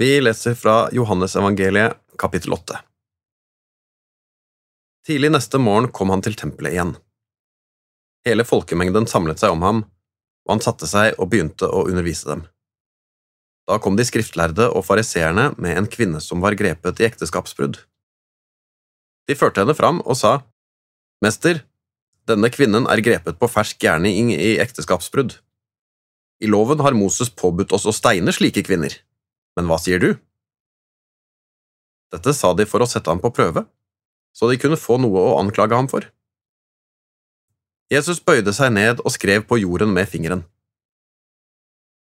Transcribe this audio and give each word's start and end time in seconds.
Vi 0.00 0.20
leser 0.20 0.54
fra 0.56 0.88
Johannesevangeliet, 0.96 1.92
kapittel 2.18 2.54
8. 2.56 2.78
Tidlig 5.04 5.28
neste 5.34 5.58
morgen 5.60 5.90
kom 5.92 6.08
han 6.08 6.22
til 6.24 6.38
tempelet 6.40 6.72
igjen. 6.72 6.94
Hele 8.24 8.46
folkemengden 8.48 9.04
samlet 9.12 9.42
seg 9.42 9.52
om 9.52 9.66
ham, 9.66 9.82
og 10.48 10.54
han 10.54 10.62
satte 10.64 10.88
seg 10.88 11.20
og 11.20 11.28
begynte 11.34 11.68
å 11.68 11.82
undervise 11.90 12.30
dem. 12.30 12.46
Da 13.68 13.76
kom 13.76 13.98
de 14.00 14.06
skriftlærde 14.08 14.70
og 14.70 14.86
fariseerne 14.88 15.50
med 15.60 15.76
en 15.76 15.90
kvinne 15.92 16.24
som 16.24 16.40
var 16.40 16.56
grepet 16.56 17.04
i 17.04 17.08
ekteskapsbrudd. 17.10 17.82
De 19.28 19.36
førte 19.36 19.60
henne 19.60 19.76
fram 19.76 20.00
og 20.06 20.16
sa, 20.16 20.32
Mester, 21.20 21.60
denne 22.24 22.48
kvinnen 22.48 22.88
er 22.88 23.04
grepet 23.04 23.36
på 23.36 23.52
fersk 23.52 23.84
gjerning 23.84 24.32
i 24.32 24.56
ekteskapsbrudd. 24.64 25.36
I 26.40 26.48
loven 26.48 26.80
har 26.80 26.96
Moses 26.96 27.28
påbudt 27.28 27.76
oss 27.76 27.84
å 27.84 27.92
steine 27.92 28.32
slike 28.32 28.64
kvinner, 28.64 28.96
men 29.60 29.68
hva 29.68 29.76
sier 29.76 30.00
du? 30.00 30.14
Dette 32.10 32.32
sa 32.34 32.54
de 32.56 32.64
for 32.66 32.80
å 32.80 32.88
sette 32.88 33.12
ham 33.12 33.20
på 33.20 33.30
prøve, 33.36 33.66
så 34.32 34.48
de 34.48 34.56
kunne 34.58 34.80
få 34.80 34.96
noe 35.02 35.20
å 35.20 35.36
anklage 35.42 35.76
ham 35.76 35.88
for. 35.90 36.06
Jesus 37.92 38.22
bøyde 38.22 38.54
seg 38.56 38.72
ned 38.72 39.02
og 39.04 39.12
skrev 39.12 39.44
på 39.50 39.58
jorden 39.60 39.92
med 39.92 40.08
fingeren. 40.08 40.44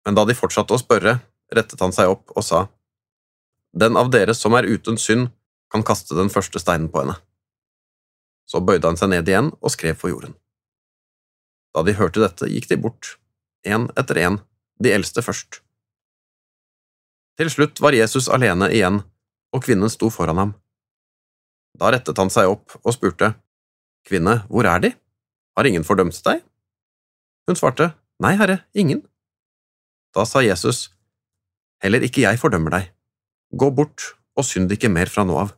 Men 0.08 0.16
da 0.16 0.24
de 0.26 0.38
fortsatte 0.38 0.74
å 0.74 0.82
spørre, 0.82 1.18
rettet 1.54 1.82
han 1.84 1.94
seg 1.94 2.14
opp 2.14 2.32
og 2.36 2.46
sa, 2.46 2.68
Den 3.70 3.98
av 4.02 4.08
dere 4.10 4.34
som 4.34 4.56
er 4.58 4.66
uten 4.66 4.98
synd, 4.98 5.30
kan 5.70 5.84
kaste 5.86 6.16
den 6.18 6.32
første 6.34 6.58
steinen 6.62 6.88
på 6.90 7.04
henne. 7.04 7.20
Så 8.50 8.64
bøyde 8.66 8.90
han 8.90 8.98
seg 8.98 9.12
ned 9.12 9.28
igjen 9.30 9.52
og 9.60 9.74
skrev 9.76 10.00
på 10.00 10.10
jorden. 10.10 10.34
Da 11.76 11.84
de 11.86 11.94
hørte 11.94 12.24
dette, 12.24 12.50
gikk 12.50 12.70
de 12.72 12.80
bort, 12.82 13.18
én 13.62 13.86
etter 13.94 14.18
én, 14.18 14.40
de 14.82 14.94
eldste 14.96 15.22
først. 15.22 15.62
Til 17.40 17.48
slutt 17.48 17.80
var 17.80 17.96
Jesus 17.96 18.28
alene 18.28 18.68
igjen, 18.76 19.00
og 19.56 19.64
kvinnen 19.64 19.92
sto 19.92 20.10
foran 20.12 20.42
ham. 20.42 20.52
Da 21.80 21.94
rettet 21.94 22.20
han 22.20 22.32
seg 22.34 22.52
opp 22.52 22.76
og 22.84 22.92
spurte, 22.96 23.34
Kvinne, 24.08 24.42
hvor 24.52 24.68
er 24.68 24.82
de? 24.84 24.90
Har 25.56 25.68
ingen 25.68 25.86
fordømt 25.88 26.20
deg? 26.26 26.44
Hun 27.48 27.58
svarte, 27.60 27.94
Nei, 28.20 28.34
herre, 28.36 28.66
ingen. 28.76 29.06
Da 30.16 30.26
sa 30.28 30.42
Jesus, 30.44 30.90
Heller 31.80 32.04
ikke 32.04 32.26
jeg 32.26 32.40
fordømmer 32.42 32.74
deg. 32.76 32.90
Gå 33.56 33.70
bort 33.72 34.10
og 34.36 34.44
synd 34.44 34.72
ikke 34.76 34.92
mer 34.92 35.08
fra 35.12 35.24
nå 35.24 35.38
av. 35.40 35.54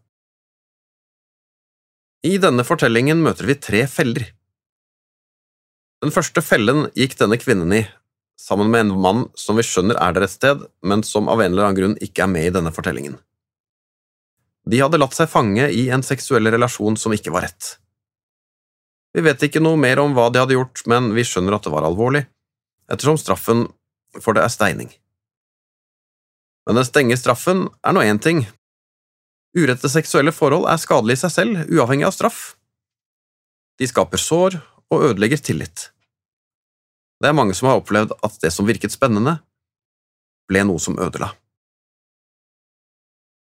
I 2.21 2.35
denne 2.37 2.61
fortellingen 2.67 3.23
møter 3.25 3.49
vi 3.49 3.57
tre 3.57 3.81
feller. 3.89 4.27
Den 6.05 6.13
første 6.13 6.43
fellen 6.45 6.85
gikk 6.97 7.17
denne 7.17 7.39
kvinnen 7.41 7.73
i, 7.73 7.81
sammen 8.41 8.71
med 8.73 8.85
en 8.85 8.95
mann 9.01 9.25
som 9.37 9.59
vi 9.59 9.65
skjønner 9.65 9.99
er 10.01 10.15
der 10.15 10.25
et 10.25 10.33
sted, 10.33 10.63
men 10.81 11.03
som 11.05 11.29
av 11.29 11.41
en 11.41 11.53
eller 11.53 11.67
annen 11.67 11.77
grunn 11.77 11.99
ikke 12.01 12.25
er 12.25 12.31
med 12.31 12.47
i 12.49 12.53
denne 12.55 12.73
fortellingen. 12.73 13.19
De 14.65 14.81
hadde 14.81 14.99
latt 15.01 15.17
seg 15.17 15.29
fange 15.29 15.67
i 15.73 15.87
en 15.93 16.05
seksuell 16.05 16.49
relasjon 16.53 16.97
som 16.97 17.13
ikke 17.13 17.33
var 17.33 17.47
rett. 17.47 17.75
Vi 19.13 19.23
vet 19.25 19.43
ikke 19.45 19.61
noe 19.61 19.79
mer 19.79 19.99
om 19.99 20.15
hva 20.15 20.29
de 20.31 20.41
hadde 20.41 20.55
gjort, 20.55 20.85
men 20.87 21.11
vi 21.15 21.25
skjønner 21.27 21.57
at 21.57 21.67
det 21.67 21.73
var 21.73 21.85
alvorlig, 21.85 22.23
ettersom 22.91 23.19
straffen 23.19 23.67
for 24.19 24.37
det 24.37 24.45
er 24.45 24.53
steining. 24.53 24.89
Men 26.67 26.77
den 26.77 26.87
strenge 26.87 27.17
straffen 27.17 27.67
er 27.81 27.95
nå 27.95 28.03
én 28.05 28.21
ting, 28.21 28.45
Urette 29.51 29.89
seksuelle 29.91 30.31
forhold 30.31 30.67
er 30.71 30.79
skadelige 30.79 31.19
i 31.19 31.21
seg 31.25 31.31
selv, 31.33 31.63
uavhengig 31.67 32.07
av 32.07 32.15
straff. 32.15 32.41
De 33.79 33.87
skaper 33.89 34.21
sår 34.21 34.55
og 34.91 35.09
ødelegger 35.09 35.41
tillit. 35.43 35.89
Det 37.21 37.29
er 37.29 37.37
mange 37.37 37.53
som 37.57 37.69
har 37.69 37.81
opplevd 37.81 38.15
at 38.17 38.37
det 38.41 38.49
som 38.53 38.65
virket 38.65 38.93
spennende, 38.93 39.37
ble 40.49 40.63
noe 40.65 40.81
som 40.81 40.97
ødela. 40.99 41.29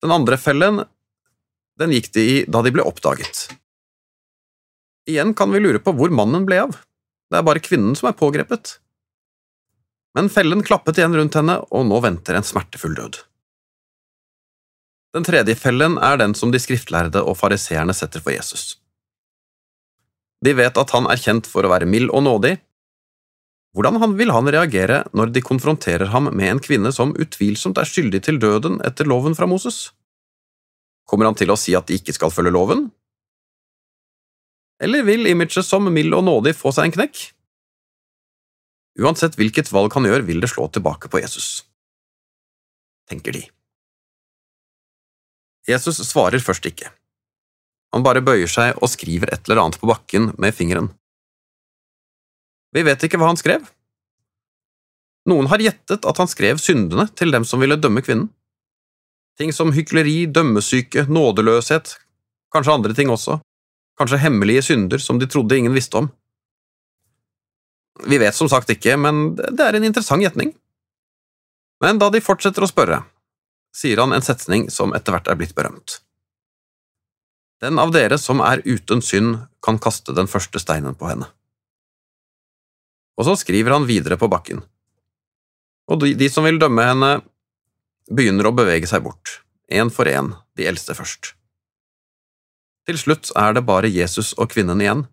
Den 0.04 0.12
andre 0.12 0.38
fellen 0.38 0.84
den 1.80 1.94
gikk 1.96 2.12
de 2.14 2.24
i 2.30 2.40
da 2.46 2.62
de 2.62 2.74
ble 2.76 2.84
oppdaget. 2.86 3.48
Igjen 5.10 5.34
kan 5.36 5.52
vi 5.52 5.62
lure 5.64 5.82
på 5.84 5.94
hvor 5.96 6.12
mannen 6.14 6.46
ble 6.48 6.60
av, 6.68 6.76
det 7.32 7.40
er 7.40 7.46
bare 7.48 7.64
kvinnen 7.64 7.96
som 7.98 8.12
er 8.12 8.18
pågrepet. 8.20 8.78
Men 10.14 10.30
fellen 10.30 10.62
klappet 10.62 11.00
igjen 11.00 11.16
rundt 11.18 11.36
henne, 11.40 11.58
og 11.74 11.88
nå 11.90 11.98
venter 12.04 12.38
en 12.38 12.46
smertefull 12.46 12.94
død. 13.00 13.18
Den 15.14 15.26
tredje 15.26 15.56
fellen 15.58 15.98
er 16.02 16.20
den 16.22 16.36
som 16.38 16.54
de 16.54 16.62
skriftlærde 16.62 17.24
og 17.26 17.38
fariseerne 17.40 17.94
setter 17.98 18.22
for 18.22 18.36
Jesus. 18.36 18.78
De 20.46 20.54
vet 20.58 20.78
at 20.78 20.94
han 20.94 21.08
er 21.10 21.22
kjent 21.22 21.50
for 21.50 21.66
å 21.66 21.72
være 21.72 21.90
mild 21.90 22.12
og 22.14 22.26
nådig. 22.28 22.58
Hvordan 23.74 24.18
vil 24.20 24.30
han 24.30 24.50
reagere 24.54 25.02
når 25.18 25.32
de 25.34 25.42
konfronterer 25.42 26.12
ham 26.14 26.30
med 26.30 26.50
en 26.50 26.62
kvinne 26.62 26.92
som 26.94 27.16
utvilsomt 27.18 27.80
er 27.82 27.90
skyldig 27.90 28.22
til 28.28 28.38
døden 28.42 28.78
etter 28.86 29.10
loven 29.10 29.34
fra 29.34 29.50
Moses? 29.50 29.88
Kommer 31.10 31.26
han 31.26 31.38
til 31.38 31.50
å 31.50 31.58
si 31.58 31.74
at 31.76 31.90
de 31.90 31.98
ikke 31.98 32.14
skal 32.14 32.32
følge 32.34 32.54
loven? 32.54 32.92
Eller 34.84 35.06
vil 35.08 35.26
imaget 35.30 35.66
som 35.66 35.90
mild 35.90 36.14
og 36.14 36.26
nådig 36.28 36.54
få 36.58 36.74
seg 36.76 36.90
en 36.90 36.96
knekk? 37.00 37.24
Uansett 39.02 39.40
hvilket 39.40 39.72
valg 39.74 39.94
han 39.98 40.06
gjør, 40.06 40.22
vil 40.28 40.44
det 40.44 40.52
slå 40.52 40.68
tilbake 40.70 41.10
på 41.10 41.24
Jesus, 41.24 41.64
tenker 43.10 43.34
de. 43.34 43.48
Jesus 45.66 45.98
svarer 46.06 46.44
først 46.44 46.68
ikke. 46.70 46.92
Han 47.94 48.06
bare 48.06 48.22
bøyer 48.26 48.50
seg 48.52 48.78
og 48.82 48.92
skriver 48.92 49.32
et 49.34 49.48
eller 49.48 49.64
annet 49.64 49.80
på 49.82 49.90
bakken 49.90 50.34
med 50.38 50.54
fingeren. 50.54 50.92
Vi 52.74 52.84
vet 52.86 53.06
ikke 53.06 53.20
hva 53.22 53.30
han 53.30 53.40
skrev. 53.40 53.66
Noen 55.30 55.48
har 55.52 55.62
gjettet 55.64 56.06
at 56.10 56.20
han 56.20 56.30
skrev 56.30 56.60
syndene 56.60 57.06
til 57.16 57.32
dem 57.32 57.46
som 57.48 57.62
ville 57.64 57.80
dømme 57.80 58.04
kvinnen. 58.04 58.28
Ting 59.40 59.54
som 59.56 59.72
hykleri, 59.74 60.26
dømmesyke, 60.30 61.08
nådeløshet, 61.10 61.96
kanskje 62.54 62.74
andre 62.74 62.94
ting 62.98 63.10
også, 63.10 63.40
kanskje 63.98 64.22
hemmelige 64.22 64.66
synder 64.68 65.02
som 65.02 65.18
de 65.22 65.30
trodde 65.30 65.58
ingen 65.58 65.74
visste 65.74 65.98
om. 66.02 66.12
Vi 68.10 68.20
vet 68.22 68.36
som 68.36 68.50
sagt 68.50 68.70
ikke, 68.74 68.98
men 68.98 69.36
det 69.38 69.64
er 69.64 69.78
en 69.78 69.88
interessant 69.88 70.22
gjetning. 70.22 70.54
Men 71.82 72.00
da 72.02 72.10
de 72.14 72.22
fortsetter 72.24 72.66
å 72.66 72.70
spørre, 72.70 73.04
sier 73.74 74.02
han 74.02 74.14
en 74.14 74.26
setning 74.26 74.68
som 74.74 74.94
etter 74.98 75.16
hvert 75.16 75.30
er 75.30 75.38
blitt 75.40 75.56
berømt. 75.58 76.00
Den 77.64 77.80
av 77.80 77.94
dere 77.96 78.20
som 78.20 78.42
er 78.44 78.62
uten 78.66 79.02
synd, 79.02 79.46
kan 79.64 79.80
kaste 79.80 80.14
den 80.14 80.28
første 80.28 80.60
steinen 80.60 80.98
på 81.00 81.08
henne. 81.08 81.30
Og 83.20 83.28
så 83.28 83.36
skriver 83.38 83.76
han 83.76 83.88
videre 83.90 84.18
på 84.18 84.30
bakken. 84.32 84.64
Og 85.92 86.00
de, 86.02 86.14
de 86.18 86.30
som 86.32 86.46
vil 86.48 86.60
dømme 86.62 86.86
henne, 86.88 87.12
begynner 88.12 88.50
å 88.50 88.56
bevege 88.56 88.88
seg 88.90 89.04
bort, 89.06 89.40
én 89.72 89.92
for 89.94 90.10
én, 90.10 90.34
de 90.58 90.68
eldste 90.68 90.96
først. 90.98 91.34
Til 92.88 93.00
slutt 93.00 93.32
er 93.40 93.56
det 93.56 93.64
bare 93.68 93.92
Jesus 93.92 94.34
og 94.36 94.52
kvinnen 94.52 94.82
igjen. 94.84 95.06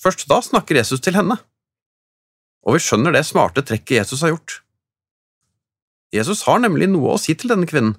Først 0.00 0.28
da 0.30 0.38
snakker 0.44 0.78
Jesus 0.78 1.02
til 1.04 1.16
henne, 1.18 1.36
og 2.64 2.76
vi 2.76 2.82
skjønner 2.84 3.14
det 3.14 3.24
smarte 3.28 3.64
trekket 3.66 4.02
Jesus 4.02 4.22
har 4.24 4.34
gjort. 4.34 4.60
Jesus 6.14 6.44
har 6.46 6.60
nemlig 6.62 6.90
noe 6.90 7.14
å 7.14 7.20
si 7.22 7.34
til 7.38 7.52
denne 7.52 7.68
kvinnen, 7.70 7.96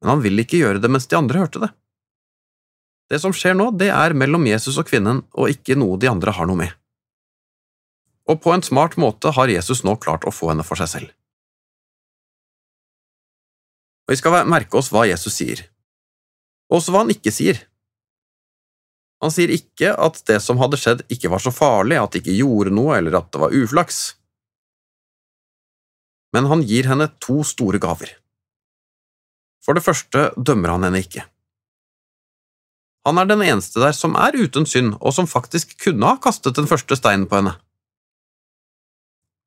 men 0.00 0.12
han 0.12 0.22
vil 0.24 0.40
ikke 0.40 0.60
gjøre 0.60 0.82
det 0.82 0.90
mens 0.92 1.08
de 1.10 1.18
andre 1.18 1.42
hørte 1.42 1.62
det. 1.62 1.70
Det 3.08 3.20
som 3.22 3.32
skjer 3.32 3.56
nå, 3.56 3.70
det 3.80 3.88
er 3.92 4.16
mellom 4.16 4.44
Jesus 4.46 4.76
og 4.80 4.88
kvinnen, 4.90 5.22
og 5.32 5.52
ikke 5.52 5.78
noe 5.80 5.96
de 6.00 6.10
andre 6.10 6.34
har 6.36 6.48
noe 6.48 6.60
med. 6.60 6.74
Og 8.28 8.42
på 8.44 8.52
en 8.52 8.64
smart 8.64 8.98
måte 9.00 9.32
har 9.36 9.48
Jesus 9.48 9.84
nå 9.86 9.96
klart 10.02 10.26
å 10.28 10.34
få 10.34 10.52
henne 10.52 10.66
for 10.66 10.80
seg 10.80 10.90
selv. 10.92 11.14
Og 14.08 14.14
Vi 14.14 14.20
skal 14.20 14.48
merke 14.48 14.76
oss 14.80 14.92
hva 14.92 15.06
Jesus 15.08 15.36
sier, 15.36 15.64
og 16.68 16.80
også 16.80 16.92
hva 16.92 17.04
han 17.04 17.12
ikke 17.12 17.32
sier. 17.32 17.60
Han 19.24 19.32
sier 19.34 19.50
ikke 19.50 19.96
at 19.98 20.20
det 20.28 20.38
som 20.44 20.60
hadde 20.60 20.78
skjedd, 20.80 21.02
ikke 21.12 21.32
var 21.32 21.42
så 21.42 21.52
farlig, 21.52 21.98
at 21.98 22.14
det 22.14 22.22
ikke 22.22 22.38
gjorde 22.38 22.72
noe, 22.72 23.00
eller 23.00 23.18
at 23.18 23.32
det 23.32 23.40
var 23.42 23.56
uflaks 23.56 24.18
men 26.32 26.48
han 26.50 26.62
gir 26.66 26.88
henne 26.88 27.08
to 27.24 27.40
store 27.46 27.80
gaver. 27.82 28.12
For 29.64 29.76
det 29.76 29.84
første 29.84 30.30
dømmer 30.36 30.74
han 30.74 30.86
henne 30.86 31.02
ikke. 31.04 31.24
Han 33.08 33.20
er 33.20 33.28
den 33.28 33.44
eneste 33.44 33.80
der 33.80 33.94
som 33.96 34.16
er 34.20 34.36
uten 34.36 34.66
synd, 34.68 34.96
og 35.00 35.14
som 35.16 35.28
faktisk 35.30 35.76
kunne 35.80 36.08
ha 36.08 36.20
kastet 36.20 36.58
den 36.58 36.68
første 36.68 36.98
steinen 36.98 37.28
på 37.28 37.40
henne. 37.40 37.54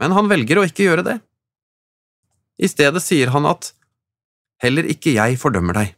Men 0.01 0.15
han 0.17 0.29
velger 0.31 0.59
å 0.59 0.65
ikke 0.65 0.87
gjøre 0.87 1.05
det. 1.05 1.17
I 2.61 2.69
stedet 2.69 3.01
sier 3.05 3.31
han 3.33 3.45
at 3.49 3.71
heller 4.61 4.87
ikke 4.89 5.13
jeg 5.13 5.37
fordømmer 5.41 5.77
deg. 5.77 5.97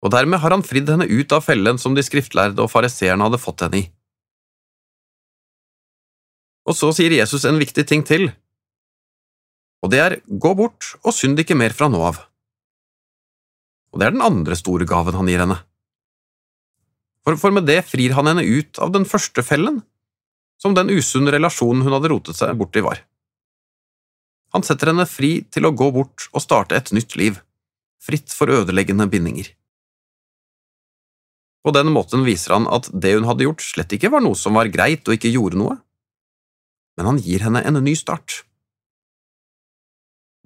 Og 0.00 0.12
dermed 0.14 0.40
har 0.40 0.54
han 0.54 0.64
fridd 0.64 0.88
henne 0.88 1.08
ut 1.10 1.32
av 1.36 1.44
fellen 1.44 1.78
som 1.78 1.96
de 1.96 2.04
skriftlærde 2.06 2.62
og 2.62 2.70
fariseerne 2.72 3.26
hadde 3.26 3.42
fått 3.42 3.66
henne 3.66 3.82
i. 3.82 3.88
Og 6.70 6.76
så 6.76 6.92
sier 6.94 7.12
Jesus 7.12 7.44
en 7.48 7.58
viktig 7.60 7.84
ting 7.88 8.04
til, 8.06 8.30
og 9.80 9.92
det 9.92 10.00
er 10.00 10.18
gå 10.28 10.52
bort 10.56 10.92
og 11.00 11.14
synd 11.16 11.40
ikke 11.40 11.56
mer 11.58 11.74
fra 11.76 11.88
nå 11.90 12.00
av. 12.04 12.20
Og 13.90 14.00
det 14.00 14.06
er 14.06 14.14
den 14.14 14.24
andre 14.24 14.56
store 14.58 14.86
gaven 14.88 15.16
han 15.18 15.28
gir 15.30 15.42
henne. 15.42 15.56
For, 17.24 17.36
for 17.40 17.52
med 17.52 17.66
det 17.68 17.80
frir 17.88 18.14
han 18.16 18.28
henne 18.30 18.44
ut 18.44 18.80
av 18.80 18.92
den 18.94 19.06
første 19.08 19.42
fellen, 19.44 19.80
som 20.60 20.76
den 20.76 20.92
usunne 20.92 21.32
relasjonen 21.32 21.86
hun 21.86 21.96
hadde 21.96 22.10
rotet 22.12 22.38
seg 22.38 22.52
borti 22.60 22.82
var. 22.84 23.00
Han 24.52 24.66
setter 24.66 24.90
henne 24.90 25.06
fri 25.06 25.40
til 25.48 25.68
å 25.68 25.74
gå 25.76 25.88
bort 25.94 26.26
og 26.34 26.42
starte 26.42 26.76
et 26.76 26.90
nytt 26.92 27.16
liv, 27.16 27.38
fritt 28.02 28.34
for 28.34 28.50
ødeleggende 28.52 29.06
bindinger. 29.10 29.52
På 31.64 31.72
den 31.76 31.90
måten 31.92 32.24
viser 32.24 32.56
han 32.56 32.66
at 32.72 32.88
det 32.92 33.14
hun 33.18 33.28
hadde 33.28 33.44
gjort, 33.44 33.64
slett 33.64 33.92
ikke 33.92 34.10
var 34.12 34.24
noe 34.24 34.38
som 34.38 34.56
var 34.56 34.72
greit 34.72 35.06
og 35.06 35.16
ikke 35.16 35.32
gjorde 35.32 35.60
noe, 35.60 35.76
men 36.96 37.08
han 37.12 37.20
gir 37.20 37.44
henne 37.44 37.62
en 37.64 37.78
ny 37.84 37.94
start. 37.96 38.42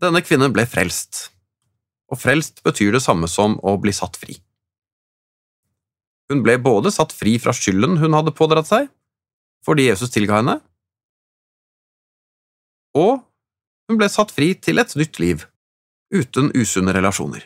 Denne 0.03 0.21
kvinnen 0.27 0.53
ble 0.55 0.67
frelst, 0.69 1.31
og 2.11 2.19
frelst 2.21 2.61
betyr 2.67 2.93
det 2.97 3.03
samme 3.03 3.31
som 3.31 3.57
å 3.63 3.77
bli 3.81 3.95
satt 3.95 4.19
fri. 4.21 4.37
Hun 6.31 6.43
ble 6.45 6.59
både 6.63 6.91
satt 6.93 7.15
fri 7.15 7.37
fra 7.43 7.55
skylden 7.55 7.99
hun 8.03 8.17
hadde 8.17 8.35
pådratt 8.35 8.69
seg, 8.69 8.91
fordi 9.65 9.89
Jesus 9.89 10.13
tilga 10.13 10.39
henne, 10.41 10.59
og 12.95 13.25
hun 13.89 13.99
ble 13.99 14.09
satt 14.13 14.33
fri 14.33 14.53
til 14.55 14.81
et 14.81 14.95
nytt 14.97 15.19
liv, 15.23 15.45
uten 16.15 16.53
usunne 16.55 16.95
relasjoner. 16.95 17.43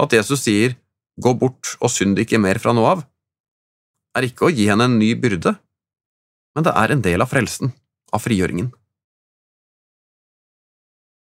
At 0.00 0.14
Jesus 0.14 0.44
sier 0.46 0.76
gå 1.18 1.34
bort 1.34 1.74
og 1.82 1.90
synd 1.92 2.18
ikke 2.22 2.40
mer 2.40 2.60
fra 2.62 2.72
nå 2.74 2.84
av, 2.86 3.04
er 4.16 4.26
ikke 4.26 4.48
å 4.48 4.54
gi 4.54 4.68
henne 4.70 4.86
en 4.88 4.98
ny 4.98 5.12
byrde, 5.18 5.54
men 6.56 6.66
det 6.66 6.74
er 6.74 6.94
en 6.94 7.02
del 7.04 7.22
av 7.22 7.30
frelsen, 7.30 7.74
av 8.14 8.22
frigjøringen. 8.24 8.70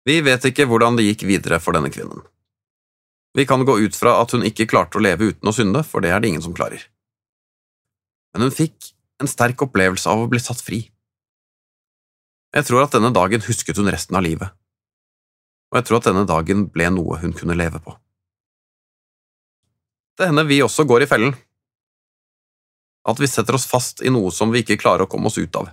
Vi 0.06 0.20
vet 0.22 0.44
ikke 0.46 0.68
hvordan 0.70 0.98
det 1.00 1.08
gikk 1.08 1.26
videre 1.26 1.58
for 1.62 1.74
denne 1.74 1.90
kvinnen. 1.94 2.22
Vi 3.36 3.46
kan 3.50 3.66
gå 3.68 3.80
ut 3.82 3.96
fra 3.98 4.20
at 4.22 4.36
hun 4.36 4.46
ikke 4.48 4.68
klarte 4.70 5.00
å 5.00 5.04
leve 5.04 5.32
uten 5.32 5.50
å 5.50 5.54
synde, 5.56 5.82
for 5.84 6.04
det 6.04 6.14
er 6.14 6.22
det 6.22 6.30
ingen 6.30 6.46
som 6.46 6.54
klarer. 6.56 6.84
Men 8.36 8.46
hun 8.46 8.54
fikk 8.54 8.95
en 9.22 9.30
sterk 9.32 9.62
opplevelse 9.66 10.10
av 10.12 10.24
å 10.24 10.30
bli 10.32 10.42
satt 10.44 10.62
fri. 10.64 10.82
Jeg 12.56 12.68
tror 12.68 12.86
at 12.86 12.96
denne 12.96 13.12
dagen 13.16 13.44
husket 13.46 13.80
hun 13.80 13.92
resten 13.92 14.16
av 14.18 14.24
livet, 14.26 14.52
og 15.72 15.80
jeg 15.80 15.88
tror 15.88 16.00
at 16.00 16.10
denne 16.10 16.26
dagen 16.28 16.68
ble 16.72 16.90
noe 16.94 17.20
hun 17.24 17.36
kunne 17.36 17.58
leve 17.58 17.82
på. 17.84 17.96
Det 20.16 20.30
hender 20.30 20.48
vi 20.48 20.62
også 20.64 20.86
går 20.88 21.04
i 21.04 21.10
fellen, 21.12 21.34
at 23.06 23.20
vi 23.20 23.28
setter 23.30 23.58
oss 23.58 23.68
fast 23.70 24.02
i 24.02 24.12
noe 24.14 24.32
som 24.34 24.54
vi 24.54 24.64
ikke 24.64 24.80
klarer 24.82 25.06
å 25.06 25.12
komme 25.12 25.30
oss 25.30 25.38
ut 25.38 25.60
av. 25.60 25.70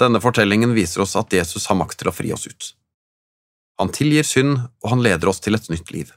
Denne 0.00 0.22
fortellingen 0.24 0.72
viser 0.74 1.04
oss 1.04 1.12
at 1.20 1.32
Jesus 1.36 1.68
har 1.68 1.76
makt 1.76 2.00
til 2.00 2.08
å 2.08 2.14
fri 2.16 2.32
oss 2.32 2.48
ut. 2.48 2.70
Han 3.80 3.92
tilgir 3.92 4.24
synd, 4.24 4.56
og 4.80 4.92
han 4.92 5.04
leder 5.04 5.28
oss 5.28 5.40
til 5.44 5.56
et 5.56 5.68
nytt 5.72 5.92
liv. 5.92 6.08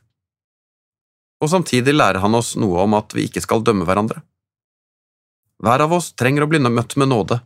Og 1.43 1.51
samtidig 1.51 1.93
lærer 1.95 2.23
han 2.23 2.35
oss 2.35 2.55
noe 2.59 2.79
om 2.83 2.95
at 2.95 3.11
vi 3.15 3.27
ikke 3.27 3.43
skal 3.43 3.63
dømme 3.63 3.87
hverandre. 3.87 4.23
Hver 5.63 5.79
av 5.85 5.93
oss 5.95 6.11
trenger 6.19 6.43
å 6.43 6.49
bli 6.51 6.59
møtt 6.59 6.97
med 6.99 7.07
nåde, 7.07 7.37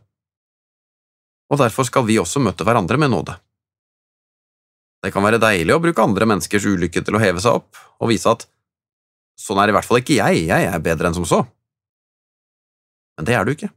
og 1.48 1.60
derfor 1.60 1.86
skal 1.86 2.02
vi 2.08 2.18
også 2.18 2.42
møte 2.42 2.64
hverandre 2.66 2.98
med 2.98 3.12
nåde. 3.12 3.36
Det 5.04 5.12
kan 5.14 5.22
være 5.22 5.38
deilig 5.38 5.76
å 5.76 5.82
bruke 5.82 6.02
andre 6.02 6.26
menneskers 6.26 6.66
ulykke 6.66 7.04
til 7.06 7.14
å 7.14 7.20
heve 7.22 7.38
seg 7.44 7.60
opp 7.60 7.78
og 8.02 8.10
vise 8.10 8.32
at 8.32 8.42
sånn 9.38 9.60
er 9.62 9.70
i 9.70 9.76
hvert 9.76 9.86
fall 9.86 10.00
ikke 10.00 10.18
jeg, 10.18 10.48
jeg 10.50 10.66
er 10.66 10.82
bedre 10.82 11.08
enn 11.08 11.16
som 11.16 11.28
så. 11.28 11.44
Men 13.16 13.30
det 13.30 13.38
er 13.38 13.46
du 13.46 13.54
ikke. 13.54 13.70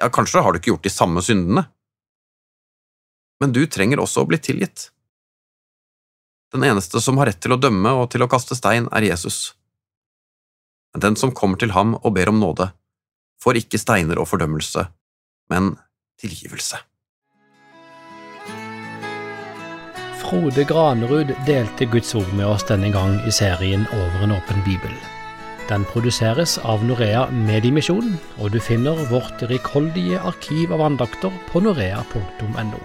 Ja, 0.00 0.08
kanskje 0.08 0.40
har 0.40 0.52
du 0.52 0.60
ikke 0.62 0.72
gjort 0.72 0.88
de 0.88 0.94
samme 0.94 1.20
syndene, 1.20 1.66
men 3.40 3.52
du 3.52 3.62
trenger 3.68 4.00
også 4.00 4.24
å 4.24 4.28
bli 4.32 4.40
tilgitt. 4.40 4.88
Den 6.56 6.64
eneste 6.66 7.04
som 7.04 7.20
har 7.20 7.28
rett 7.28 7.40
til 7.44 7.52
å 7.52 7.60
dømme 7.60 7.92
og 8.00 8.08
til 8.12 8.24
å 8.24 8.32
kaste 8.32 8.56
stein, 8.56 8.88
er 8.96 9.04
Jesus. 9.06 9.52
Men 10.92 11.04
den 11.04 11.20
som 11.20 11.36
kommer 11.36 11.60
til 11.60 11.76
ham 11.76 11.94
og 12.00 12.16
ber 12.16 12.32
om 12.32 12.40
nåde, 12.40 12.72
får 13.42 13.62
ikke 13.62 13.80
steiner 13.80 14.20
og 14.20 14.28
fordømmelse, 14.30 14.86
men 15.50 15.74
tilgivelse. 16.20 16.80
Frode 20.20 20.64
Granerud 20.68 21.32
delte 21.46 21.88
Guds 21.90 22.12
ord 22.14 22.28
med 22.38 22.46
oss 22.46 22.66
denne 22.68 22.92
gang 22.94 23.16
i 23.26 23.32
serien 23.34 23.86
Over 23.96 24.26
en 24.26 24.36
åpen 24.36 24.60
bibel. 24.66 24.92
Den 25.70 25.86
produseres 25.86 26.56
av 26.66 26.84
Norea 26.86 27.24
Mediemisjon, 27.30 28.16
og 28.38 28.52
du 28.54 28.60
finner 28.62 28.98
vårt 29.10 29.42
rikholdige 29.50 30.20
arkiv 30.20 30.74
av 30.74 30.84
andakter 30.90 31.34
på 31.50 31.62
norea.no. 31.62 32.84